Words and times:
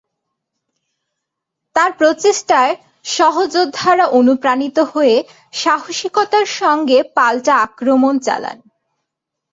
তার 1.75 1.91
প্রচেষ্টায় 1.93 2.73
সহযোদ্ধারা 3.09 4.05
অনুপ্রাণিত 4.11 4.77
হয়ে 4.93 5.15
সাহসিকতার 5.53 6.45
সঙ্গে 6.59 6.97
পাল্টা 7.15 7.53
আক্রমণ 7.57 8.13
চালান। 8.19 8.57